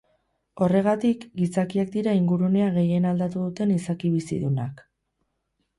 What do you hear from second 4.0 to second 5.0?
bizidunak.